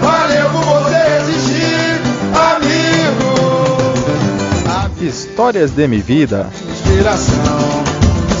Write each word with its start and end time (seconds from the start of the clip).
Valeu 0.00 0.50
por 0.50 0.64
você 0.64 1.02
existir, 1.20 2.00
amigo. 2.54 3.32
Histórias 5.00 5.72
de 5.72 5.88
minha 5.88 6.02
vida. 6.02 6.48
Inspiração 6.70 7.84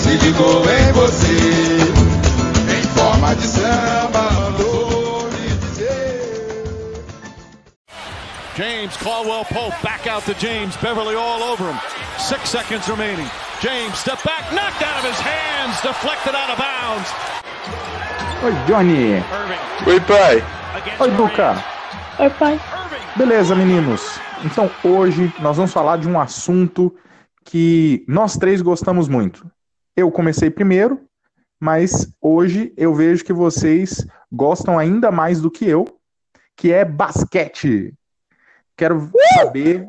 se 0.00 0.10
ligou 0.10 0.62
em 0.70 0.92
você. 0.92 1.78
Em 2.72 2.82
forma 2.96 3.34
de 3.34 3.46
samba, 3.46 3.93
James 8.56 8.96
Caldwell 8.98 9.44
Pope 9.44 9.74
back 9.82 10.06
out 10.06 10.22
to 10.26 10.34
James 10.34 10.76
Beverly 10.76 11.16
all 11.16 11.42
over 11.42 11.64
him. 11.64 11.76
Six 12.20 12.50
seconds 12.50 12.88
remaining. 12.88 13.26
James 13.60 13.98
step 13.98 14.22
back, 14.22 14.44
knocked 14.54 14.80
out 14.80 14.96
of 14.96 15.04
his 15.04 15.18
hands, 15.18 15.80
deflected 15.82 16.36
out 16.36 16.50
of 16.50 16.58
bounds. 16.58 17.10
Oi, 18.44 18.52
Johnny. 18.68 19.14
Oi, 19.88 19.98
pai. 20.06 20.36
Oi, 21.00 21.10
Duca. 21.16 21.56
Oi, 22.20 22.30
pai. 22.30 22.52
Irving 22.54 23.18
Beleza, 23.18 23.56
meninos. 23.56 24.20
Então, 24.44 24.70
hoje 24.84 25.34
nós 25.40 25.56
vamos 25.56 25.72
falar 25.72 25.96
de 25.96 26.08
um 26.08 26.20
assunto 26.20 26.94
que 27.44 28.04
nós 28.06 28.36
três 28.36 28.62
gostamos 28.62 29.08
muito. 29.08 29.50
Eu 29.96 30.12
comecei 30.12 30.48
primeiro, 30.48 31.00
mas 31.58 32.08
hoje 32.22 32.72
eu 32.76 32.94
vejo 32.94 33.24
que 33.24 33.32
vocês 33.32 34.06
gostam 34.30 34.78
ainda 34.78 35.10
mais 35.10 35.40
do 35.40 35.50
que 35.50 35.68
eu, 35.68 35.86
que 36.56 36.72
é 36.72 36.84
basquete. 36.84 37.92
Quero 38.76 39.10
saber 39.36 39.88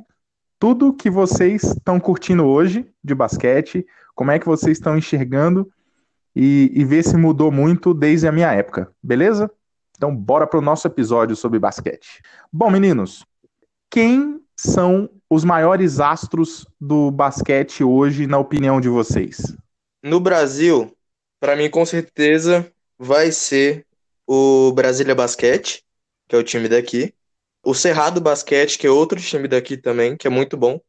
tudo 0.59 0.93
que 0.93 1.09
vocês 1.09 1.63
estão 1.63 1.99
curtindo 1.99 2.45
hoje 2.45 2.85
de 3.03 3.15
basquete, 3.15 3.85
como 4.13 4.31
é 4.31 4.39
que 4.39 4.45
vocês 4.45 4.77
estão 4.77 4.97
enxergando 4.97 5.71
e, 6.35 6.71
e 6.73 6.85
ver 6.85 7.03
se 7.03 7.17
mudou 7.17 7.51
muito 7.51 7.93
desde 7.93 8.27
a 8.27 8.31
minha 8.31 8.51
época, 8.51 8.91
beleza? 9.01 9.49
Então, 9.97 10.15
bora 10.15 10.45
para 10.45 10.59
o 10.59 10.61
nosso 10.61 10.87
episódio 10.87 11.35
sobre 11.35 11.57
basquete. 11.57 12.21
Bom, 12.51 12.69
meninos, 12.69 13.25
quem 13.89 14.41
são 14.55 15.09
os 15.29 15.43
maiores 15.43 15.99
astros 15.99 16.67
do 16.79 17.09
basquete 17.09 17.83
hoje, 17.83 18.27
na 18.27 18.37
opinião 18.37 18.79
de 18.79 18.89
vocês? 18.89 19.55
No 20.03 20.19
Brasil, 20.19 20.95
pra 21.39 21.55
mim 21.55 21.69
com 21.69 21.85
certeza 21.85 22.71
vai 22.99 23.31
ser 23.31 23.85
o 24.27 24.71
Brasília 24.73 25.15
Basquete, 25.15 25.83
que 26.27 26.35
é 26.35 26.39
o 26.39 26.43
time 26.43 26.67
daqui. 26.67 27.13
O 27.65 27.73
Cerrado 27.73 28.21
Basquete, 28.21 28.77
que 28.77 28.85
é 28.85 28.91
outro 28.91 29.19
time 29.19 29.47
daqui 29.47 29.75
também, 29.75 30.15
que 30.15 30.27
é 30.27 30.29
muito 30.29 30.55
bom. 30.55 30.79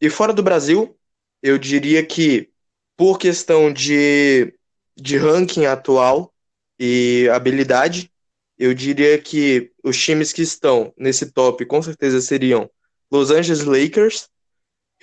E 0.00 0.08
fora 0.08 0.32
do 0.32 0.42
Brasil, 0.42 0.98
eu 1.42 1.58
diria 1.58 2.04
que 2.04 2.50
por 2.96 3.18
questão 3.18 3.70
de, 3.70 4.54
de 4.96 5.18
ranking 5.18 5.66
atual 5.66 6.32
e 6.78 7.28
habilidade, 7.30 8.10
eu 8.58 8.72
diria 8.72 9.20
que 9.20 9.72
os 9.84 9.98
times 9.98 10.32
que 10.32 10.40
estão 10.40 10.92
nesse 10.96 11.30
top 11.32 11.66
com 11.66 11.82
certeza 11.82 12.20
seriam 12.20 12.70
Los 13.10 13.30
Angeles 13.30 13.64
Lakers, 13.64 14.30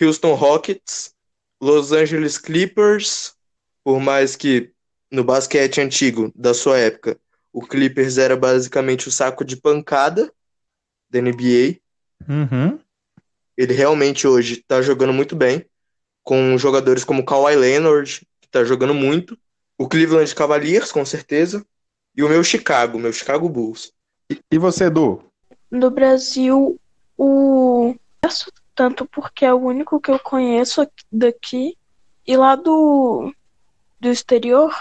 Houston 0.02 0.34
Rockets, 0.34 1.14
Los 1.62 1.92
Angeles 1.92 2.40
Clippers, 2.40 3.36
por 3.84 4.00
mais 4.00 4.36
que 4.36 4.72
no 5.12 5.24
basquete 5.24 5.80
antigo 5.80 6.32
da 6.36 6.56
sua 6.56 6.80
época, 6.80 7.20
o 7.54 7.62
Clippers 7.62 8.18
era 8.18 8.36
basicamente 8.36 9.08
o 9.08 9.12
saco 9.12 9.46
de 9.46 9.56
pancada 9.56 10.34
da 11.10 11.20
NBA. 11.22 11.80
Uhum. 12.28 12.80
Ele 13.58 13.74
realmente 13.74 14.28
hoje 14.28 14.56
está 14.56 14.82
jogando 14.82 15.14
muito 15.14 15.36
bem, 15.36 15.66
com 16.24 16.58
jogadores 16.58 17.04
como 17.04 17.26
Kawhi 17.26 17.56
Leonard, 17.56 18.22
que 18.40 18.48
está 18.48 18.64
jogando 18.64 18.94
muito, 18.94 19.38
o 19.78 19.88
Cleveland 19.88 20.34
Cavaliers, 20.36 20.92
com 20.92 21.06
certeza, 21.06 21.66
e 22.16 22.24
o 22.24 22.30
meu 22.30 22.44
Chicago, 22.44 23.00
meu 23.00 23.12
Chicago 23.14 23.50
Bulls. 23.50 23.92
E, 24.30 24.40
e 24.52 24.58
você, 24.58 24.86
Edu? 24.86 25.24
No 25.72 25.90
Brasil, 25.90 26.80
o. 27.18 27.96
Tanto 28.76 29.06
porque 29.06 29.44
é 29.44 29.54
o 29.54 29.58
único 29.58 30.00
que 30.00 30.10
eu 30.10 30.20
conheço 30.20 30.82
aqui- 30.82 31.06
daqui. 31.12 31.78
E 32.26 32.38
lá 32.38 32.56
do, 32.56 33.34
do 34.00 34.10
exterior, 34.10 34.74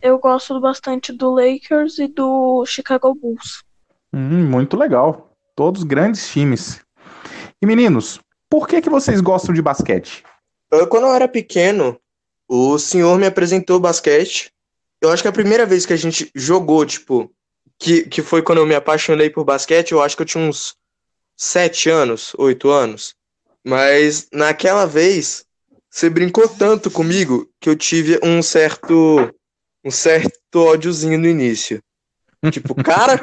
eu 0.00 0.18
gosto 0.18 0.58
bastante 0.60 1.12
do 1.12 1.30
Lakers 1.34 1.98
e 1.98 2.06
do 2.06 2.64
Chicago 2.64 3.14
Bulls. 3.14 3.62
Hum, 4.12 4.48
muito 4.48 4.76
legal. 4.76 5.35
Todos 5.56 5.82
grandes 5.82 6.28
times. 6.28 6.80
E 7.60 7.66
meninos, 7.66 8.20
por 8.48 8.68
que 8.68 8.82
que 8.82 8.90
vocês 8.90 9.20
gostam 9.20 9.54
de 9.54 9.62
basquete? 9.62 10.22
Quando 10.90 11.06
eu 11.06 11.14
era 11.14 11.26
pequeno, 11.26 11.98
o 12.46 12.78
senhor 12.78 13.18
me 13.18 13.26
apresentou 13.26 13.80
basquete. 13.80 14.52
Eu 15.00 15.10
acho 15.10 15.22
que 15.22 15.28
a 15.28 15.32
primeira 15.32 15.64
vez 15.64 15.86
que 15.86 15.92
a 15.92 15.96
gente 15.96 16.30
jogou, 16.34 16.84
tipo, 16.84 17.32
que, 17.78 18.02
que 18.02 18.22
foi 18.22 18.42
quando 18.42 18.58
eu 18.58 18.66
me 18.66 18.74
apaixonei 18.74 19.30
por 19.30 19.44
basquete, 19.44 19.92
eu 19.92 20.02
acho 20.02 20.14
que 20.14 20.22
eu 20.22 20.26
tinha 20.26 20.44
uns 20.44 20.76
sete 21.36 21.88
anos, 21.88 22.34
oito 22.38 22.70
anos. 22.70 23.14
Mas 23.64 24.28
naquela 24.32 24.86
vez, 24.86 25.44
você 25.90 26.10
brincou 26.10 26.48
tanto 26.48 26.90
comigo 26.90 27.50
que 27.58 27.68
eu 27.68 27.76
tive 27.76 28.20
um 28.22 28.42
certo, 28.42 29.34
um 29.82 29.90
certo 29.90 30.54
ódiozinho 30.54 31.18
no 31.18 31.26
início. 31.26 31.82
Tipo, 32.50 32.74
cara, 32.74 33.20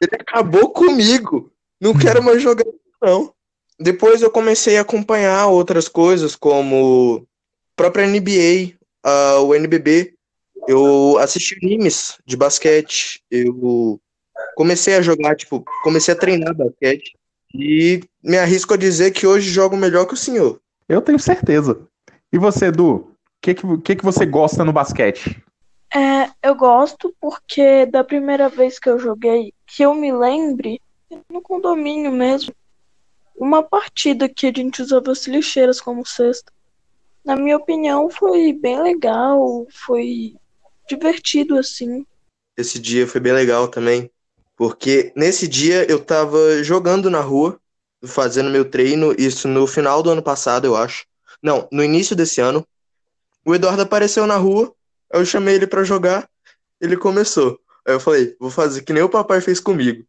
ele 0.00 0.16
acabou 0.20 0.70
comigo. 0.70 1.52
Não 1.80 1.96
quero 1.96 2.22
mais 2.22 2.42
jogar, 2.42 2.64
não. 3.02 3.32
Depois 3.78 4.22
eu 4.22 4.30
comecei 4.30 4.78
a 4.78 4.80
acompanhar 4.80 5.46
outras 5.48 5.88
coisas, 5.88 6.34
como 6.34 7.26
própria 7.74 8.06
NBA, 8.06 8.74
ah, 9.04 9.40
o 9.40 9.54
NBB. 9.54 10.14
Eu 10.66 11.18
assisti 11.18 11.56
animes 11.62 12.18
de 12.24 12.36
basquete. 12.36 13.22
Eu 13.30 14.00
comecei 14.56 14.96
a 14.96 15.02
jogar, 15.02 15.36
tipo, 15.36 15.62
comecei 15.82 16.14
a 16.14 16.16
treinar 16.16 16.54
basquete. 16.54 17.16
E 17.54 18.00
me 18.22 18.38
arrisco 18.38 18.74
a 18.74 18.76
dizer 18.76 19.12
que 19.12 19.26
hoje 19.26 19.50
jogo 19.50 19.76
melhor 19.76 20.06
que 20.06 20.14
o 20.14 20.16
senhor. 20.16 20.60
Eu 20.88 21.02
tenho 21.02 21.18
certeza. 21.18 21.78
E 22.32 22.38
você, 22.38 22.66
Edu? 22.66 22.94
O 22.94 23.16
que 23.40 23.54
que, 23.54 23.78
que 23.78 23.96
que 23.96 24.04
você 24.04 24.26
gosta 24.26 24.64
no 24.64 24.72
basquete? 24.72 25.42
É, 25.94 26.30
eu 26.42 26.54
gosto 26.54 27.14
porque 27.20 27.86
da 27.86 28.02
primeira 28.02 28.48
vez 28.48 28.78
que 28.78 28.88
eu 28.88 28.98
joguei, 28.98 29.52
que 29.66 29.82
eu 29.82 29.94
me 29.94 30.12
lembre, 30.12 30.80
no 31.30 31.40
condomínio 31.40 32.10
mesmo, 32.10 32.54
uma 33.36 33.62
partida 33.62 34.28
que 34.28 34.46
a 34.46 34.52
gente 34.54 34.82
usava 34.82 35.12
as 35.12 35.26
lixeiras 35.26 35.80
como 35.80 36.06
cesta. 36.06 36.52
Na 37.24 37.36
minha 37.36 37.56
opinião, 37.56 38.08
foi 38.08 38.52
bem 38.52 38.80
legal, 38.80 39.66
foi 39.70 40.34
divertido 40.88 41.58
assim. 41.58 42.06
Esse 42.56 42.78
dia 42.78 43.06
foi 43.06 43.20
bem 43.20 43.32
legal 43.32 43.68
também, 43.68 44.10
porque 44.56 45.12
nesse 45.14 45.46
dia 45.46 45.84
eu 45.90 46.02
tava 46.02 46.62
jogando 46.62 47.10
na 47.10 47.20
rua, 47.20 47.60
fazendo 48.04 48.50
meu 48.50 48.64
treino, 48.64 49.14
isso 49.18 49.48
no 49.48 49.66
final 49.66 50.02
do 50.02 50.10
ano 50.10 50.22
passado, 50.22 50.66
eu 50.66 50.76
acho. 50.76 51.04
Não, 51.42 51.68
no 51.70 51.82
início 51.82 52.16
desse 52.16 52.40
ano. 52.40 52.66
O 53.44 53.54
Eduardo 53.54 53.82
apareceu 53.82 54.26
na 54.26 54.36
rua, 54.36 54.74
eu 55.12 55.24
chamei 55.24 55.54
ele 55.54 55.66
pra 55.66 55.84
jogar, 55.84 56.28
ele 56.80 56.96
começou. 56.96 57.58
Aí 57.86 57.94
eu 57.94 58.00
falei, 58.00 58.34
vou 58.40 58.50
fazer 58.50 58.82
que 58.82 58.92
nem 58.92 59.02
o 59.02 59.08
papai 59.08 59.40
fez 59.40 59.60
comigo. 59.60 60.04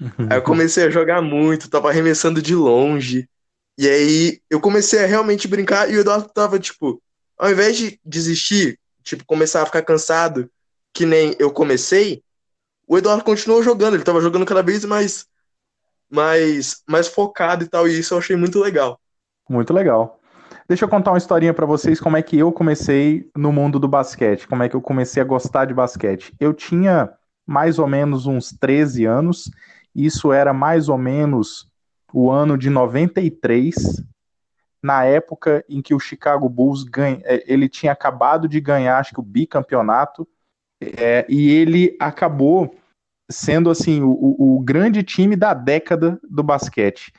Aí 0.00 0.36
eu 0.36 0.42
comecei 0.42 0.84
a 0.84 0.90
jogar 0.90 1.22
muito, 1.22 1.70
tava 1.70 1.88
arremessando 1.88 2.42
de 2.42 2.54
longe. 2.54 3.28
E 3.78 3.88
aí 3.88 4.40
eu 4.50 4.60
comecei 4.60 5.02
a 5.02 5.06
realmente 5.06 5.48
brincar 5.48 5.90
e 5.90 5.96
o 5.96 6.00
Eduardo 6.00 6.28
tava, 6.28 6.58
tipo, 6.58 7.00
ao 7.38 7.50
invés 7.50 7.76
de 7.76 8.00
desistir, 8.04 8.78
tipo, 9.02 9.24
começar 9.24 9.62
a 9.62 9.66
ficar 9.66 9.82
cansado, 9.82 10.50
que 10.94 11.04
nem 11.04 11.34
eu 11.38 11.52
comecei, 11.52 12.22
o 12.88 12.96
Eduardo 12.96 13.24
continuou 13.24 13.62
jogando, 13.62 13.94
ele 13.94 14.04
tava 14.04 14.20
jogando 14.20 14.46
cada 14.46 14.62
vez 14.62 14.84
mais, 14.84 15.26
mais, 16.10 16.82
mais 16.88 17.08
focado 17.08 17.64
e 17.64 17.68
tal, 17.68 17.86
e 17.86 17.98
isso 17.98 18.14
eu 18.14 18.18
achei 18.18 18.36
muito 18.36 18.58
legal. 18.60 18.98
Muito 19.48 19.72
legal. 19.72 20.20
Deixa 20.68 20.84
eu 20.84 20.88
contar 20.88 21.12
uma 21.12 21.18
historinha 21.18 21.54
pra 21.54 21.66
vocês 21.66 22.00
como 22.00 22.16
é 22.16 22.22
que 22.22 22.38
eu 22.38 22.50
comecei 22.50 23.28
no 23.36 23.52
mundo 23.52 23.78
do 23.78 23.86
basquete, 23.86 24.48
como 24.48 24.62
é 24.62 24.68
que 24.68 24.74
eu 24.74 24.80
comecei 24.80 25.22
a 25.22 25.26
gostar 25.26 25.64
de 25.64 25.74
basquete. 25.74 26.32
Eu 26.40 26.52
tinha 26.52 27.12
mais 27.46 27.78
ou 27.78 27.86
menos 27.86 28.26
uns 28.26 28.52
13 28.52 29.04
anos, 29.04 29.50
isso 30.04 30.32
era 30.32 30.52
mais 30.52 30.88
ou 30.88 30.98
menos 30.98 31.66
o 32.12 32.30
ano 32.30 32.56
de 32.58 32.70
93, 32.70 34.02
na 34.82 35.04
época 35.04 35.64
em 35.68 35.82
que 35.82 35.94
o 35.94 35.98
Chicago 36.00 36.48
Bulls 36.48 36.84
ganha, 36.84 37.20
eh, 37.24 37.42
ele 37.46 37.68
tinha 37.68 37.92
acabado 37.92 38.48
de 38.48 38.60
ganhar, 38.60 38.98
acho 38.98 39.12
que 39.14 39.20
o 39.20 39.22
bicampeonato, 39.24 40.26
é, 40.80 41.24
e 41.28 41.50
ele 41.50 41.96
acabou 41.98 42.74
sendo 43.30 43.70
assim 43.70 44.02
o, 44.02 44.10
o- 44.10 44.56
o 44.56 44.60
grande 44.60 45.02
time 45.02 45.34
da 45.34 45.54
década 45.54 46.18
do 46.28 46.42
basquete. 46.42 47.12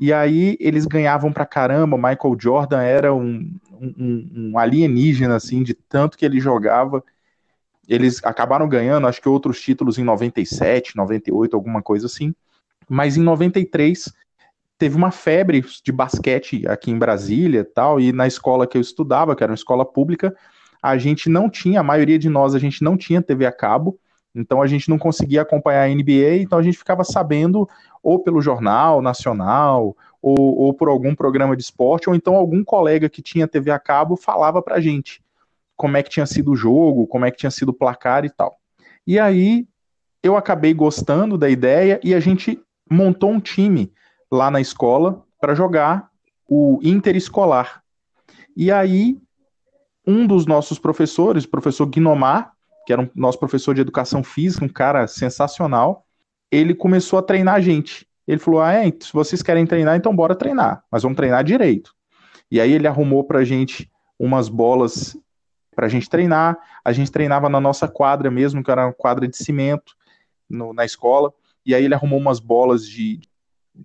E 0.00 0.12
aí 0.12 0.56
eles 0.60 0.86
ganhavam 0.86 1.32
pra 1.32 1.46
caramba. 1.46 1.96
Michael 1.96 2.36
Jordan 2.38 2.82
era 2.82 3.14
um, 3.14 3.50
um, 3.72 4.30
um 4.52 4.58
alienígena, 4.58 5.36
assim, 5.36 5.62
de 5.62 5.72
tanto 5.72 6.18
que 6.18 6.24
ele 6.24 6.40
jogava. 6.40 7.02
Eles 7.88 8.20
acabaram 8.24 8.68
ganhando, 8.68 9.06
acho 9.06 9.20
que 9.20 9.28
outros 9.28 9.60
títulos 9.60 9.98
em 9.98 10.04
97, 10.04 10.96
98, 10.96 11.54
alguma 11.54 11.82
coisa 11.82 12.06
assim. 12.06 12.34
Mas 12.88 13.16
em 13.16 13.22
93 13.22 14.12
teve 14.78 14.96
uma 14.96 15.10
febre 15.10 15.64
de 15.82 15.92
basquete 15.92 16.66
aqui 16.66 16.90
em 16.90 16.98
Brasília 16.98 17.60
e 17.60 17.64
tal, 17.64 18.00
e 18.00 18.12
na 18.12 18.26
escola 18.26 18.66
que 18.66 18.76
eu 18.76 18.80
estudava, 18.80 19.34
que 19.34 19.42
era 19.42 19.52
uma 19.52 19.56
escola 19.56 19.84
pública, 19.84 20.34
a 20.82 20.98
gente 20.98 21.28
não 21.28 21.48
tinha, 21.48 21.80
a 21.80 21.84
maioria 21.84 22.18
de 22.18 22.28
nós, 22.28 22.54
a 22.54 22.58
gente 22.58 22.82
não 22.82 22.96
tinha 22.96 23.22
TV 23.22 23.46
a 23.46 23.52
cabo, 23.52 23.98
então 24.34 24.60
a 24.60 24.66
gente 24.66 24.90
não 24.90 24.98
conseguia 24.98 25.42
acompanhar 25.42 25.84
a 25.84 25.88
NBA, 25.88 26.42
então 26.42 26.58
a 26.58 26.62
gente 26.62 26.76
ficava 26.76 27.04
sabendo 27.04 27.68
ou 28.02 28.18
pelo 28.18 28.42
jornal 28.42 29.00
nacional, 29.00 29.96
ou, 30.20 30.36
ou 30.38 30.74
por 30.74 30.88
algum 30.88 31.14
programa 31.14 31.56
de 31.56 31.62
esporte, 31.62 32.08
ou 32.08 32.14
então 32.14 32.34
algum 32.34 32.62
colega 32.64 33.08
que 33.08 33.22
tinha 33.22 33.48
TV 33.48 33.70
a 33.70 33.78
cabo 33.78 34.16
falava 34.16 34.60
pra 34.60 34.80
gente 34.80 35.23
como 35.76 35.96
é 35.96 36.02
que 36.02 36.10
tinha 36.10 36.26
sido 36.26 36.52
o 36.52 36.56
jogo, 36.56 37.06
como 37.06 37.24
é 37.24 37.30
que 37.30 37.38
tinha 37.38 37.50
sido 37.50 37.70
o 37.70 37.74
placar 37.74 38.24
e 38.24 38.30
tal. 38.30 38.56
E 39.06 39.18
aí 39.18 39.66
eu 40.22 40.36
acabei 40.36 40.72
gostando 40.72 41.36
da 41.36 41.50
ideia 41.50 42.00
e 42.02 42.14
a 42.14 42.20
gente 42.20 42.60
montou 42.90 43.30
um 43.30 43.40
time 43.40 43.92
lá 44.30 44.50
na 44.50 44.60
escola 44.60 45.24
para 45.40 45.54
jogar 45.54 46.08
o 46.48 46.78
interescolar. 46.82 47.82
E 48.56 48.70
aí 48.70 49.18
um 50.06 50.26
dos 50.26 50.46
nossos 50.46 50.78
professores, 50.78 51.44
o 51.44 51.48
professor 51.48 51.86
Guinomar, 51.86 52.52
que 52.86 52.92
era 52.92 53.02
um 53.02 53.08
nosso 53.14 53.38
professor 53.38 53.74
de 53.74 53.80
educação 53.80 54.22
física, 54.22 54.64
um 54.64 54.68
cara 54.68 55.06
sensacional, 55.06 56.04
ele 56.50 56.74
começou 56.74 57.18
a 57.18 57.22
treinar 57.22 57.54
a 57.54 57.60
gente. 57.60 58.06
Ele 58.26 58.38
falou: 58.38 58.60
Ah, 58.60 58.72
é, 58.72 58.92
se 59.00 59.12
vocês 59.12 59.42
querem 59.42 59.66
treinar, 59.66 59.96
então 59.96 60.14
bora 60.14 60.34
treinar, 60.34 60.84
mas 60.90 61.02
vamos 61.02 61.16
treinar 61.16 61.42
direito. 61.42 61.94
E 62.50 62.60
aí 62.60 62.72
ele 62.72 62.86
arrumou 62.86 63.24
pra 63.24 63.44
gente 63.44 63.90
umas 64.18 64.48
bolas 64.48 65.16
pra 65.74 65.88
gente 65.88 66.08
treinar. 66.08 66.58
A 66.84 66.92
gente 66.92 67.10
treinava 67.10 67.48
na 67.48 67.60
nossa 67.60 67.88
quadra 67.88 68.30
mesmo, 68.30 68.62
que 68.62 68.70
era 68.70 68.86
uma 68.86 68.92
quadra 68.92 69.26
de 69.28 69.36
cimento 69.36 69.94
no, 70.48 70.72
na 70.72 70.84
escola. 70.84 71.32
E 71.66 71.74
aí 71.74 71.84
ele 71.84 71.94
arrumou 71.94 72.18
umas 72.18 72.40
bolas 72.40 72.86
de, 72.86 73.20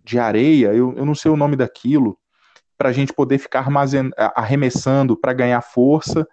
de 0.04 0.20
areia, 0.20 0.74
eu, 0.74 0.94
eu 0.96 1.06
não 1.06 1.16
sei 1.16 1.32
o 1.32 1.38
nome 1.38 1.56
daquilo, 1.56 2.18
para 2.78 2.90
a 2.90 2.92
gente 2.94 3.14
poder 3.14 3.38
ficar 3.38 3.68
arremessando 4.36 5.18
para 5.18 5.34
ganhar 5.34 5.62
força. 5.62 6.28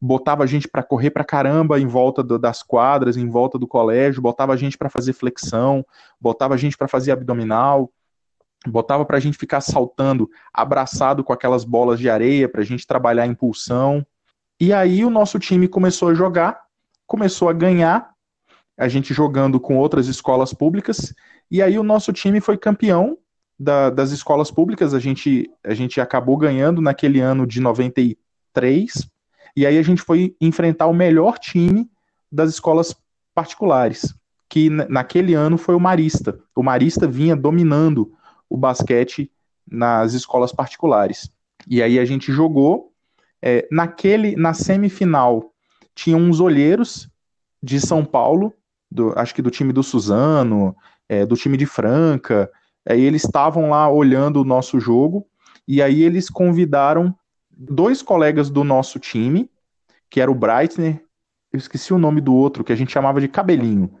Botava 0.00 0.42
a 0.42 0.46
gente 0.46 0.68
para 0.68 0.82
correr 0.82 1.10
para 1.10 1.24
caramba 1.24 1.78
em 1.78 1.86
volta 1.86 2.22
do, 2.22 2.38
das 2.38 2.62
quadras, 2.62 3.16
em 3.16 3.28
volta 3.28 3.58
do 3.58 3.68
colégio, 3.68 4.22
botava 4.22 4.52
a 4.52 4.56
gente 4.56 4.76
para 4.76 4.90
fazer 4.90 5.12
flexão, 5.12 5.86
botava 6.20 6.54
a 6.54 6.56
gente 6.56 6.76
para 6.76 6.88
fazer 6.88 7.12
abdominal, 7.12 7.90
botava 8.66 9.04
para 9.04 9.16
a 9.16 9.20
gente 9.20 9.38
ficar 9.38 9.60
saltando 9.60 10.28
abraçado 10.52 11.22
com 11.22 11.32
aquelas 11.32 11.64
bolas 11.64 11.98
de 11.98 12.10
areia 12.10 12.48
para 12.48 12.62
a 12.62 12.64
gente 12.64 12.86
trabalhar 12.86 13.26
impulsão. 13.26 14.04
E 14.62 14.72
aí 14.72 15.04
o 15.04 15.10
nosso 15.10 15.40
time 15.40 15.66
começou 15.66 16.10
a 16.10 16.14
jogar, 16.14 16.60
começou 17.04 17.48
a 17.48 17.52
ganhar, 17.52 18.12
a 18.78 18.86
gente 18.86 19.12
jogando 19.12 19.58
com 19.58 19.76
outras 19.76 20.06
escolas 20.06 20.54
públicas, 20.54 21.12
e 21.50 21.60
aí 21.60 21.76
o 21.80 21.82
nosso 21.82 22.12
time 22.12 22.40
foi 22.40 22.56
campeão 22.56 23.18
da, 23.58 23.90
das 23.90 24.12
escolas 24.12 24.52
públicas, 24.52 24.94
a 24.94 25.00
gente, 25.00 25.50
a 25.64 25.74
gente 25.74 26.00
acabou 26.00 26.36
ganhando 26.36 26.80
naquele 26.80 27.18
ano 27.18 27.44
de 27.44 27.58
93, 27.58 29.10
e 29.56 29.66
aí 29.66 29.76
a 29.76 29.82
gente 29.82 30.00
foi 30.00 30.36
enfrentar 30.40 30.86
o 30.86 30.94
melhor 30.94 31.40
time 31.40 31.90
das 32.30 32.48
escolas 32.48 32.94
particulares, 33.34 34.14
que 34.48 34.70
naquele 34.70 35.34
ano 35.34 35.58
foi 35.58 35.74
o 35.74 35.80
Marista. 35.80 36.38
O 36.54 36.62
Marista 36.62 37.08
vinha 37.08 37.34
dominando 37.34 38.12
o 38.48 38.56
basquete 38.56 39.28
nas 39.68 40.12
escolas 40.12 40.52
particulares. 40.52 41.32
E 41.66 41.82
aí 41.82 41.98
a 41.98 42.04
gente 42.04 42.30
jogou. 42.30 42.91
É, 43.42 43.66
naquele, 43.70 44.36
na 44.36 44.54
semifinal, 44.54 45.52
tinha 45.94 46.16
uns 46.16 46.40
olheiros 46.40 47.10
de 47.62 47.80
São 47.80 48.04
Paulo, 48.04 48.54
do, 48.90 49.12
acho 49.18 49.34
que 49.34 49.42
do 49.42 49.50
time 49.50 49.72
do 49.72 49.82
Suzano, 49.82 50.76
é, 51.08 51.26
do 51.26 51.36
time 51.36 51.56
de 51.56 51.66
Franca, 51.66 52.50
Aí 52.88 53.00
eles 53.00 53.24
estavam 53.24 53.70
lá 53.70 53.88
olhando 53.88 54.40
o 54.40 54.44
nosso 54.44 54.80
jogo. 54.80 55.26
E 55.66 55.80
aí 55.80 56.02
eles 56.02 56.28
convidaram 56.28 57.14
dois 57.50 58.02
colegas 58.02 58.50
do 58.50 58.64
nosso 58.64 58.98
time, 58.98 59.50
que 60.10 60.20
era 60.20 60.30
o 60.30 60.34
Breitner, 60.34 61.02
eu 61.52 61.58
esqueci 61.58 61.92
o 61.92 61.98
nome 61.98 62.20
do 62.20 62.34
outro, 62.34 62.64
que 62.64 62.72
a 62.72 62.76
gente 62.76 62.92
chamava 62.92 63.20
de 63.20 63.28
Cabelinho. 63.28 63.92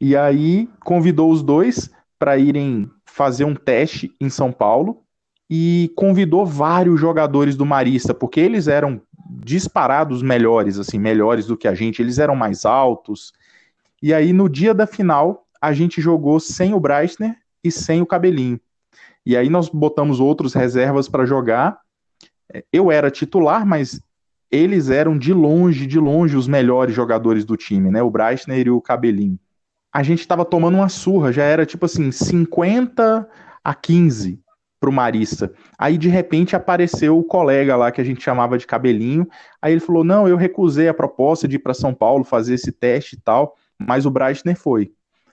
E 0.00 0.16
aí 0.16 0.68
convidou 0.84 1.30
os 1.30 1.42
dois 1.42 1.90
para 2.18 2.38
irem 2.38 2.88
fazer 3.04 3.44
um 3.44 3.54
teste 3.54 4.14
em 4.20 4.30
São 4.30 4.52
Paulo 4.52 5.02
e 5.48 5.92
convidou 5.96 6.46
vários 6.46 6.98
jogadores 6.98 7.56
do 7.56 7.66
Marista, 7.66 8.14
porque 8.14 8.40
eles 8.40 8.68
eram 8.68 9.00
disparados 9.28 10.22
melhores, 10.22 10.78
assim, 10.78 10.98
melhores 10.98 11.46
do 11.46 11.56
que 11.56 11.68
a 11.68 11.74
gente, 11.74 12.00
eles 12.00 12.18
eram 12.18 12.34
mais 12.34 12.64
altos. 12.64 13.32
E 14.02 14.12
aí 14.12 14.32
no 14.32 14.48
dia 14.48 14.74
da 14.74 14.86
final, 14.86 15.46
a 15.60 15.72
gente 15.72 16.00
jogou 16.00 16.40
sem 16.40 16.74
o 16.74 16.80
Breitner 16.80 17.36
e 17.62 17.70
sem 17.70 18.02
o 18.02 18.06
cabelinho. 18.06 18.60
E 19.24 19.36
aí 19.36 19.48
nós 19.48 19.68
botamos 19.68 20.20
outros 20.20 20.52
reservas 20.54 21.08
para 21.08 21.24
jogar. 21.24 21.78
Eu 22.72 22.90
era 22.90 23.10
titular, 23.10 23.64
mas 23.64 24.00
eles 24.50 24.90
eram 24.90 25.16
de 25.16 25.32
longe, 25.32 25.86
de 25.86 25.98
longe 25.98 26.36
os 26.36 26.48
melhores 26.48 26.94
jogadores 26.94 27.44
do 27.44 27.56
time, 27.56 27.90
né? 27.90 28.02
O 28.02 28.10
Breitner 28.10 28.66
e 28.66 28.70
o 28.70 28.80
Cabelinho. 28.80 29.38
A 29.92 30.02
gente 30.02 30.20
estava 30.20 30.44
tomando 30.44 30.74
uma 30.74 30.88
surra, 30.88 31.32
já 31.32 31.44
era 31.44 31.64
tipo 31.64 31.86
assim, 31.86 32.10
50 32.10 33.28
a 33.64 33.74
15 33.74 34.41
pro 34.82 34.90
Marista. 34.90 35.52
Aí 35.78 35.96
de 35.96 36.08
repente 36.08 36.56
apareceu 36.56 37.16
o 37.16 37.22
colega 37.22 37.76
lá 37.76 37.92
que 37.92 38.00
a 38.00 38.04
gente 38.04 38.20
chamava 38.20 38.58
de 38.58 38.66
Cabelinho. 38.66 39.28
Aí 39.62 39.72
ele 39.72 39.80
falou: 39.80 40.02
"Não, 40.02 40.26
eu 40.26 40.36
recusei 40.36 40.88
a 40.88 40.94
proposta 40.94 41.46
de 41.46 41.54
ir 41.54 41.60
para 41.60 41.72
São 41.72 41.94
Paulo 41.94 42.24
fazer 42.24 42.54
esse 42.54 42.72
teste 42.72 43.14
e 43.14 43.20
tal, 43.20 43.54
mas 43.78 44.04
o 44.04 44.10
Breitner 44.10 44.56
foi". 44.56 44.90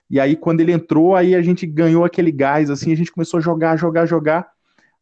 E 0.08 0.20
aí, 0.20 0.36
quando 0.36 0.60
ele 0.60 0.70
entrou, 0.70 1.16
aí 1.16 1.34
a 1.34 1.42
gente 1.42 1.66
ganhou 1.66 2.04
aquele 2.04 2.30
gás, 2.30 2.70
assim, 2.70 2.92
a 2.92 2.96
gente 2.96 3.10
começou 3.10 3.38
a 3.38 3.40
jogar, 3.40 3.76
jogar, 3.76 4.06
jogar, 4.06 4.48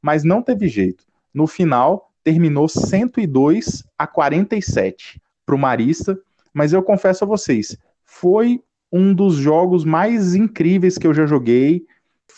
mas 0.00 0.24
não 0.24 0.40
teve 0.40 0.66
jeito. 0.66 1.04
No 1.32 1.46
final, 1.46 2.10
terminou 2.24 2.68
102 2.68 3.84
a 3.98 4.06
47 4.06 5.20
para 5.44 5.54
o 5.54 5.58
Marista, 5.58 6.18
mas 6.54 6.72
eu 6.72 6.82
confesso 6.82 7.24
a 7.24 7.26
vocês, 7.26 7.76
foi 8.02 8.62
um 8.90 9.12
dos 9.12 9.34
jogos 9.34 9.84
mais 9.84 10.34
incríveis 10.34 10.96
que 10.96 11.06
eu 11.06 11.12
já 11.12 11.26
joguei. 11.26 11.84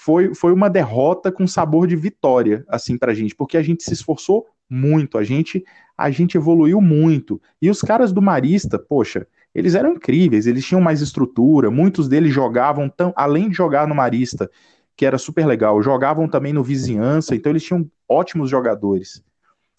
Foi, 0.02 0.34
foi 0.34 0.50
uma 0.50 0.70
derrota 0.70 1.30
com 1.30 1.46
sabor 1.46 1.86
de 1.86 1.94
vitória, 1.94 2.64
assim, 2.68 2.96
pra 2.96 3.12
gente, 3.12 3.34
porque 3.34 3.58
a 3.58 3.62
gente 3.62 3.82
se 3.82 3.92
esforçou 3.92 4.46
muito, 4.66 5.18
a 5.18 5.22
gente, 5.22 5.62
a 5.96 6.10
gente 6.10 6.38
evoluiu 6.38 6.80
muito. 6.80 7.38
E 7.60 7.68
os 7.68 7.82
caras 7.82 8.10
do 8.10 8.22
Marista, 8.22 8.78
poxa, 8.78 9.26
eles 9.54 9.74
eram 9.74 9.92
incríveis, 9.92 10.46
eles 10.46 10.64
tinham 10.64 10.80
mais 10.80 11.02
estrutura, 11.02 11.70
muitos 11.70 12.08
deles 12.08 12.32
jogavam, 12.32 12.88
tão, 12.88 13.12
além 13.14 13.50
de 13.50 13.54
jogar 13.54 13.86
no 13.86 13.94
Marista, 13.94 14.50
que 14.96 15.04
era 15.04 15.18
super 15.18 15.44
legal, 15.44 15.82
jogavam 15.82 16.26
também 16.26 16.54
no 16.54 16.64
Vizinhança, 16.64 17.34
então 17.34 17.52
eles 17.52 17.62
tinham 17.62 17.86
ótimos 18.08 18.48
jogadores. 18.48 19.22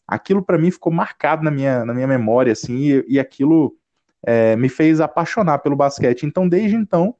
Aquilo 0.08 0.44
para 0.44 0.60
mim 0.60 0.70
ficou 0.70 0.94
marcado 0.94 1.42
na 1.42 1.50
minha, 1.50 1.84
na 1.84 1.96
minha 1.96 2.08
memória, 2.08 2.54
assim, 2.54 2.78
e, 2.78 3.06
e 3.08 3.20
aquilo 3.20 3.76
é, 4.22 4.56
me 4.56 4.70
fez 4.70 5.02
apaixonar 5.02 5.58
pelo 5.60 5.76
basquete. 5.76 6.28
Então, 6.28 6.48
desde 6.48 6.76
então, 6.76 7.16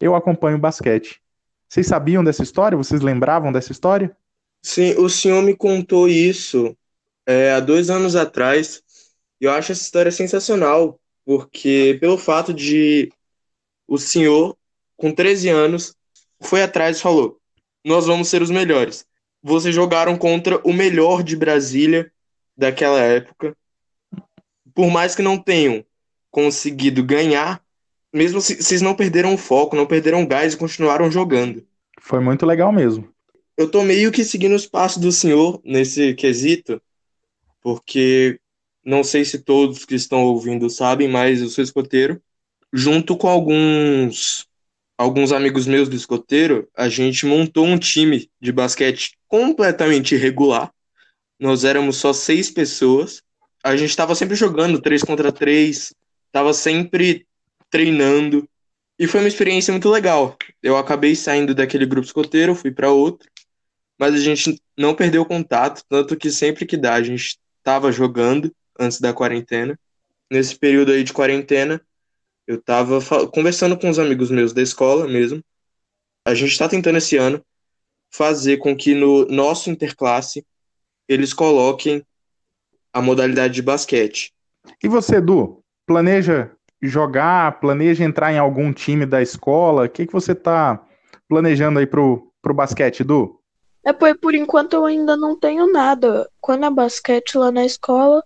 eu 0.00 0.14
acompanho 0.14 0.58
basquete. 0.58 1.20
Vocês 1.68 1.86
sabiam 1.86 2.24
dessa 2.24 2.42
história? 2.42 2.78
Vocês 2.78 3.00
lembravam 3.00 3.52
dessa 3.52 3.72
história? 3.72 4.16
Sim, 4.62 4.94
o 4.98 5.08
senhor 5.08 5.42
me 5.42 5.54
contou 5.54 6.08
isso 6.08 6.76
é, 7.26 7.52
há 7.52 7.60
dois 7.60 7.90
anos 7.90 8.16
atrás. 8.16 8.82
E 9.40 9.44
eu 9.44 9.52
acho 9.52 9.72
essa 9.72 9.82
história 9.82 10.10
sensacional, 10.10 10.98
porque 11.24 11.98
pelo 12.00 12.16
fato 12.16 12.54
de 12.54 13.12
o 13.86 13.98
senhor, 13.98 14.56
com 14.96 15.12
13 15.12 15.48
anos, 15.48 15.94
foi 16.40 16.62
atrás 16.62 16.98
e 16.98 17.02
falou: 17.02 17.38
Nós 17.84 18.06
vamos 18.06 18.28
ser 18.28 18.42
os 18.42 18.50
melhores. 18.50 19.06
Vocês 19.42 19.74
jogaram 19.74 20.16
contra 20.16 20.58
o 20.66 20.72
melhor 20.72 21.22
de 21.22 21.36
Brasília 21.36 22.10
daquela 22.56 23.00
época. 23.00 23.56
Por 24.74 24.90
mais 24.90 25.14
que 25.14 25.22
não 25.22 25.38
tenham 25.38 25.84
conseguido 26.30 27.04
ganhar, 27.04 27.62
mesmo 28.12 28.40
se 28.40 28.62
vocês 28.62 28.82
não 28.82 28.94
perderam 28.94 29.34
o 29.34 29.38
foco, 29.38 29.76
não 29.76 29.86
perderam 29.86 30.22
o 30.22 30.26
gás 30.26 30.54
e 30.54 30.56
continuaram 30.56 31.10
jogando. 31.10 31.66
Foi 32.00 32.20
muito 32.20 32.46
legal 32.46 32.72
mesmo. 32.72 33.08
Eu 33.56 33.70
tô 33.70 33.82
meio 33.82 34.12
que 34.12 34.24
seguindo 34.24 34.54
os 34.54 34.66
passos 34.66 35.02
do 35.02 35.10
senhor 35.10 35.60
nesse 35.64 36.14
quesito, 36.14 36.80
porque 37.60 38.38
não 38.84 39.02
sei 39.02 39.24
se 39.24 39.40
todos 39.40 39.84
que 39.84 39.94
estão 39.94 40.24
ouvindo 40.24 40.70
sabem, 40.70 41.08
mas 41.08 41.42
eu 41.42 41.48
sou 41.48 41.62
escoteiro. 41.62 42.22
Junto 42.72 43.16
com 43.16 43.28
alguns 43.28 44.46
alguns 44.96 45.30
amigos 45.30 45.66
meus 45.66 45.88
do 45.88 45.94
escoteiro, 45.94 46.68
a 46.76 46.88
gente 46.88 47.24
montou 47.24 47.64
um 47.64 47.78
time 47.78 48.28
de 48.40 48.50
basquete 48.50 49.16
completamente 49.28 50.16
irregular. 50.16 50.72
Nós 51.38 51.62
éramos 51.62 51.98
só 51.98 52.12
seis 52.12 52.50
pessoas. 52.50 53.22
A 53.62 53.76
gente 53.76 53.90
estava 53.90 54.14
sempre 54.16 54.34
jogando 54.34 54.80
três 54.80 55.04
contra 55.04 55.30
três, 55.30 55.94
estava 56.26 56.52
sempre 56.52 57.27
treinando. 57.70 58.48
E 58.98 59.06
foi 59.06 59.20
uma 59.20 59.28
experiência 59.28 59.72
muito 59.72 59.88
legal. 59.88 60.36
Eu 60.62 60.76
acabei 60.76 61.14
saindo 61.14 61.54
daquele 61.54 61.86
grupo 61.86 62.06
escoteiro, 62.06 62.54
fui 62.54 62.70
para 62.70 62.90
outro, 62.90 63.28
mas 63.98 64.14
a 64.14 64.18
gente 64.18 64.60
não 64.76 64.94
perdeu 64.94 65.24
contato, 65.24 65.82
tanto 65.88 66.16
que 66.16 66.30
sempre 66.30 66.66
que 66.66 66.76
dá 66.76 66.94
a 66.94 67.02
gente 67.02 67.38
estava 67.58 67.92
jogando 67.92 68.54
antes 68.78 69.00
da 69.00 69.12
quarentena. 69.12 69.78
Nesse 70.30 70.56
período 70.56 70.92
aí 70.92 71.02
de 71.02 71.12
quarentena, 71.12 71.80
eu 72.46 72.60
tava 72.60 73.00
conversando 73.28 73.78
com 73.78 73.88
os 73.88 73.98
amigos 73.98 74.30
meus 74.30 74.52
da 74.52 74.62
escola 74.62 75.06
mesmo. 75.06 75.42
A 76.24 76.34
gente 76.34 76.52
está 76.52 76.68
tentando 76.68 76.98
esse 76.98 77.16
ano 77.16 77.44
fazer 78.10 78.58
com 78.58 78.76
que 78.76 78.94
no 78.94 79.26
nosso 79.26 79.70
interclasse 79.70 80.44
eles 81.06 81.32
coloquem 81.32 82.04
a 82.92 83.00
modalidade 83.00 83.54
de 83.54 83.62
basquete. 83.62 84.32
E 84.82 84.88
você, 84.88 85.16
Edu, 85.16 85.62
planeja 85.86 86.50
jogar, 86.82 87.60
planeja 87.60 88.04
entrar 88.04 88.32
em 88.32 88.38
algum 88.38 88.72
time 88.72 89.04
da 89.04 89.20
escola? 89.22 89.84
O 89.84 89.88
que, 89.88 90.06
que 90.06 90.12
você 90.12 90.32
está 90.32 90.82
planejando 91.28 91.78
aí 91.78 91.86
pro, 91.86 92.30
pro 92.40 92.54
basquete, 92.54 93.00
Edu? 93.00 93.38
É, 93.84 93.92
por, 93.92 94.16
por 94.18 94.34
enquanto 94.34 94.74
eu 94.74 94.84
ainda 94.84 95.16
não 95.16 95.38
tenho 95.38 95.70
nada. 95.72 96.28
Quando 96.40 96.64
é 96.64 96.70
basquete 96.70 97.36
lá 97.36 97.50
na 97.50 97.64
escola, 97.64 98.22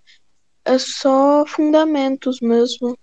é 0.64 0.78
só 0.78 1.44
fundamentos 1.46 2.38
mesmo. 2.40 2.96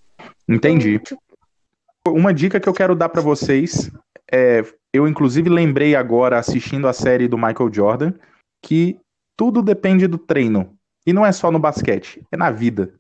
Entendi. 0.48 0.96
Então, 0.96 1.18
tipo, 1.18 2.12
Uma 2.12 2.34
dica 2.34 2.60
que 2.60 2.68
eu 2.68 2.74
quero 2.74 2.96
dar 2.96 3.10
para 3.10 3.22
vocês 3.22 3.92
é, 4.32 4.64
eu 4.94 5.08
inclusive 5.08 5.50
lembrei 5.50 5.96
agora 5.96 6.38
assistindo 6.38 6.88
a 6.88 6.94
série 6.94 7.28
do 7.28 7.38
Michael 7.38 7.74
Jordan 7.74 8.14
que 8.64 9.00
tudo 9.38 9.62
depende 9.62 10.08
do 10.08 10.18
treino. 10.18 10.76
E 11.06 11.14
não 11.14 11.26
é 11.26 11.32
só 11.32 11.52
no 11.52 11.60
basquete, 11.60 12.22
é 12.32 12.38
na 12.38 12.52
vida. 12.52 12.94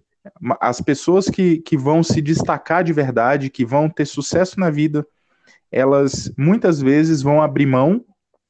As 0.59 0.81
pessoas 0.81 1.29
que, 1.29 1.59
que 1.59 1.77
vão 1.77 2.03
se 2.03 2.21
destacar 2.21 2.83
de 2.83 2.93
verdade, 2.93 3.49
que 3.49 3.65
vão 3.65 3.89
ter 3.89 4.05
sucesso 4.05 4.59
na 4.59 4.69
vida, 4.69 5.05
elas 5.71 6.31
muitas 6.37 6.81
vezes 6.81 7.21
vão 7.21 7.41
abrir 7.41 7.65
mão 7.65 8.03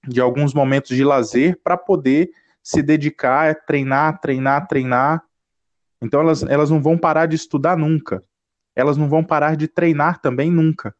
de 0.07 0.21
alguns 0.21 0.53
momentos 0.53 0.95
de 0.95 1.03
lazer 1.03 1.59
para 1.63 1.77
poder 1.77 2.29
se 2.63 2.81
dedicar 2.81 3.49
a 3.49 3.55
treinar, 3.55 4.19
treinar, 4.19 4.67
treinar. 4.67 5.23
Então 6.01 6.21
elas, 6.21 6.43
elas 6.43 6.69
não 6.69 6.81
vão 6.81 6.97
parar 6.97 7.25
de 7.25 7.35
estudar 7.35 7.77
nunca. 7.77 8.23
Elas 8.75 8.97
não 8.97 9.09
vão 9.09 9.23
parar 9.23 9.55
de 9.55 9.67
treinar 9.67 10.21
também 10.21 10.49
nunca. 10.49 10.95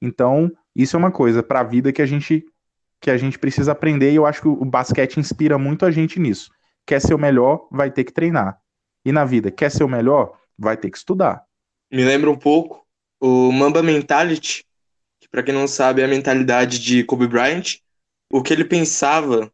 Então, 0.00 0.50
isso 0.74 0.96
é 0.96 0.98
uma 0.98 1.10
coisa 1.10 1.42
para 1.42 1.60
a 1.60 1.64
vida 1.64 1.92
que 1.92 2.02
a 2.02 2.06
gente 2.06 2.44
que 2.98 3.10
a 3.10 3.16
gente 3.16 3.38
precisa 3.38 3.72
aprender 3.72 4.10
e 4.10 4.16
eu 4.16 4.24
acho 4.24 4.40
que 4.40 4.48
o 4.48 4.64
basquete 4.64 5.18
inspira 5.18 5.58
muito 5.58 5.84
a 5.84 5.90
gente 5.90 6.18
nisso. 6.18 6.50
Quer 6.86 6.98
ser 7.00 7.12
o 7.12 7.18
melhor, 7.18 7.68
vai 7.70 7.90
ter 7.90 8.04
que 8.04 8.12
treinar. 8.12 8.58
E 9.06 9.12
na 9.12 9.24
vida, 9.24 9.52
quer 9.52 9.70
ser 9.70 9.84
o 9.84 9.88
melhor, 9.88 10.36
vai 10.58 10.76
ter 10.76 10.90
que 10.90 10.98
estudar. 10.98 11.44
Me 11.92 12.04
lembra 12.04 12.28
um 12.28 12.36
pouco 12.36 12.84
o 13.20 13.52
Mamba 13.52 13.80
Mentality, 13.80 14.64
que 15.20 15.28
para 15.28 15.44
quem 15.44 15.54
não 15.54 15.68
sabe 15.68 16.02
é 16.02 16.04
a 16.04 16.08
mentalidade 16.08 16.80
de 16.80 17.04
Kobe 17.04 17.28
Bryant. 17.28 17.76
O 18.32 18.42
que 18.42 18.52
ele 18.52 18.64
pensava 18.64 19.48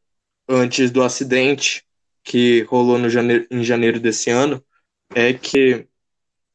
antes 0.48 0.90
do 0.90 1.02
acidente 1.02 1.84
que 2.24 2.62
rolou 2.62 2.98
no 2.98 3.10
janeiro, 3.10 3.46
em 3.50 3.62
janeiro 3.62 4.00
desse 4.00 4.30
ano 4.30 4.64
é 5.14 5.34
que 5.34 5.86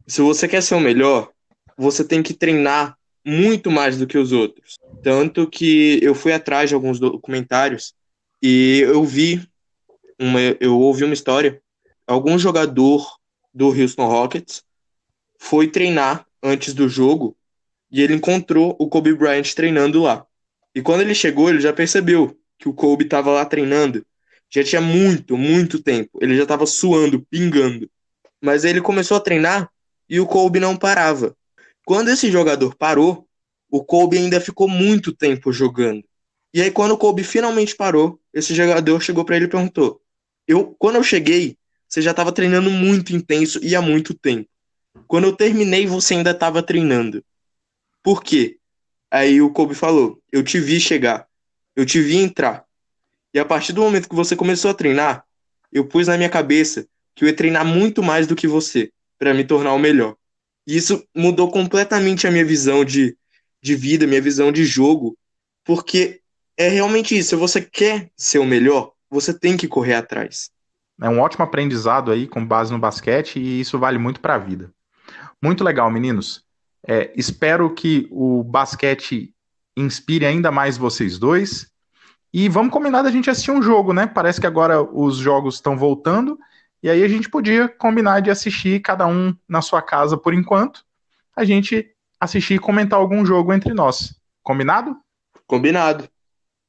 se 0.07 0.23
você 0.23 0.47
quer 0.47 0.63
ser 0.63 0.73
o 0.73 0.79
melhor, 0.79 1.31
você 1.77 2.03
tem 2.03 2.23
que 2.23 2.33
treinar 2.33 2.97
muito 3.23 3.69
mais 3.69 3.95
do 3.99 4.07
que 4.07 4.17
os 4.17 4.31
outros. 4.31 4.79
Tanto 5.03 5.47
que 5.47 5.99
eu 6.01 6.15
fui 6.15 6.33
atrás 6.33 6.69
de 6.69 6.73
alguns 6.73 6.99
documentários 6.99 7.93
e 8.41 8.79
eu 8.87 9.03
vi, 9.03 9.47
uma, 10.19 10.39
eu 10.59 10.79
ouvi 10.79 11.03
uma 11.03 11.13
história. 11.13 11.61
Algum 12.07 12.39
jogador 12.39 13.05
do 13.53 13.67
Houston 13.67 14.07
Rockets 14.07 14.63
foi 15.37 15.67
treinar 15.67 16.25
antes 16.41 16.73
do 16.73 16.87
jogo 16.87 17.35
e 17.91 18.01
ele 18.01 18.13
encontrou 18.13 18.75
o 18.79 18.87
Kobe 18.87 19.13
Bryant 19.13 19.53
treinando 19.53 20.01
lá. 20.01 20.25
E 20.73 20.81
quando 20.81 21.01
ele 21.01 21.13
chegou, 21.13 21.49
ele 21.49 21.59
já 21.59 21.73
percebeu 21.73 22.39
que 22.57 22.69
o 22.69 22.73
Kobe 22.73 23.03
estava 23.03 23.31
lá 23.31 23.45
treinando. 23.45 24.05
Já 24.49 24.63
tinha 24.63 24.81
muito, 24.81 25.37
muito 25.37 25.81
tempo. 25.83 26.17
Ele 26.21 26.35
já 26.35 26.43
estava 26.43 26.65
suando, 26.65 27.25
pingando. 27.29 27.89
Mas 28.41 28.63
ele 28.63 28.79
começou 28.81 29.17
a 29.17 29.21
treinar 29.21 29.69
e 30.09 30.19
o 30.19 30.25
Kobe 30.25 30.59
não 30.59 30.77
parava. 30.77 31.35
Quando 31.85 32.09
esse 32.09 32.31
jogador 32.31 32.75
parou, 32.75 33.27
o 33.69 33.83
Kobe 33.83 34.17
ainda 34.17 34.39
ficou 34.39 34.69
muito 34.69 35.11
tempo 35.11 35.51
jogando. 35.51 36.03
E 36.53 36.61
aí, 36.61 36.71
quando 36.71 36.91
o 36.91 36.97
Kobe 36.97 37.23
finalmente 37.23 37.75
parou, 37.75 38.19
esse 38.33 38.55
jogador 38.55 39.01
chegou 39.01 39.25
para 39.25 39.35
ele 39.35 39.45
e 39.45 39.49
perguntou: 39.49 40.01
eu, 40.47 40.75
Quando 40.79 40.95
eu 40.95 41.03
cheguei, 41.03 41.57
você 41.87 42.01
já 42.01 42.11
estava 42.11 42.31
treinando 42.31 42.69
muito 42.69 43.15
intenso 43.15 43.59
e 43.63 43.75
há 43.75 43.81
muito 43.81 44.13
tempo. 44.13 44.49
Quando 45.07 45.25
eu 45.25 45.35
terminei, 45.35 45.85
você 45.85 46.15
ainda 46.15 46.31
estava 46.31 46.61
treinando. 46.61 47.23
Por 48.03 48.23
quê? 48.23 48.57
Aí 49.11 49.41
o 49.41 49.51
Kobe 49.51 49.75
falou: 49.75 50.21
Eu 50.31 50.43
te 50.43 50.59
vi 50.59 50.79
chegar, 50.79 51.27
eu 51.75 51.85
te 51.85 52.01
vi 52.01 52.17
entrar. 52.17 52.65
E 53.33 53.39
a 53.39 53.45
partir 53.45 53.73
do 53.73 53.81
momento 53.81 54.09
que 54.09 54.15
você 54.15 54.35
começou 54.35 54.71
a 54.71 54.73
treinar, 54.73 55.23
eu 55.71 55.85
pus 55.85 56.07
na 56.07 56.17
minha 56.17 56.29
cabeça 56.29 56.87
que 57.15 57.23
eu 57.23 57.27
ia 57.27 57.35
treinar 57.35 57.65
muito 57.65 58.03
mais 58.03 58.27
do 58.27 58.35
que 58.35 58.47
você, 58.47 58.91
para 59.17 59.33
me 59.33 59.43
tornar 59.43 59.73
o 59.73 59.79
melhor. 59.79 60.15
E 60.65 60.75
isso 60.75 61.03
mudou 61.15 61.49
completamente 61.49 62.27
a 62.27 62.31
minha 62.31 62.45
visão 62.45 62.83
de, 62.83 63.17
de 63.61 63.75
vida, 63.75 64.05
minha 64.05 64.21
visão 64.21 64.51
de 64.51 64.65
jogo, 64.65 65.17
porque 65.63 66.21
é 66.57 66.67
realmente 66.67 67.17
isso. 67.17 67.29
Se 67.29 67.35
você 67.35 67.61
quer 67.61 68.11
ser 68.15 68.39
o 68.39 68.45
melhor, 68.45 68.91
você 69.09 69.33
tem 69.37 69.55
que 69.55 69.67
correr 69.67 69.93
atrás. 69.93 70.49
É 71.01 71.09
um 71.09 71.19
ótimo 71.19 71.43
aprendizado 71.43 72.11
aí 72.11 72.27
com 72.27 72.45
base 72.45 72.71
no 72.71 72.79
basquete 72.79 73.39
e 73.39 73.59
isso 73.59 73.77
vale 73.77 73.97
muito 73.97 74.19
para 74.19 74.35
a 74.35 74.39
vida. 74.39 74.71
Muito 75.41 75.63
legal, 75.63 75.89
meninos. 75.91 76.43
É, 76.87 77.11
espero 77.15 77.73
que 77.73 78.07
o 78.11 78.43
basquete 78.43 79.33
inspire 79.75 80.25
ainda 80.25 80.51
mais 80.51 80.77
vocês 80.77 81.19
dois. 81.19 81.69
E 82.33 82.49
vamos 82.49 82.73
combinar 82.73 83.03
da 83.03 83.11
gente 83.11 83.29
assistir 83.29 83.51
um 83.51 83.61
jogo, 83.61 83.93
né? 83.93 84.07
Parece 84.07 84.41
que 84.41 84.47
agora 84.47 84.81
os 84.81 85.17
jogos 85.17 85.55
estão 85.55 85.77
voltando 85.77 86.37
e 86.81 86.89
aí 86.89 87.03
a 87.03 87.07
gente 87.07 87.29
podia 87.29 87.67
combinar 87.67 88.21
de 88.21 88.29
assistir 88.29 88.81
cada 88.81 89.07
um 89.07 89.35
na 89.47 89.61
sua 89.61 89.81
casa 89.81 90.17
por 90.17 90.33
enquanto. 90.33 90.85
A 91.35 91.43
gente 91.43 91.87
assistir 92.19 92.55
e 92.55 92.59
comentar 92.59 92.99
algum 92.99 93.25
jogo 93.25 93.53
entre 93.53 93.73
nós. 93.73 94.15
Combinado? 94.43 94.95
Combinado. 95.45 96.09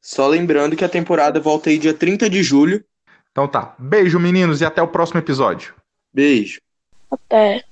Só 0.00 0.26
lembrando 0.26 0.76
que 0.76 0.85
a 0.85 0.88
temporada 0.88 1.40
volta 1.40 1.70
aí 1.70 1.78
dia 1.78 1.94
30 1.94 2.28
de 2.30 2.42
julho. 2.42 2.85
Então 3.38 3.47
tá. 3.47 3.73
Beijo, 3.78 4.18
meninos, 4.18 4.61
e 4.61 4.64
até 4.64 4.83
o 4.83 4.88
próximo 4.88 5.21
episódio. 5.21 5.73
Beijo. 6.12 6.59
até. 7.09 7.62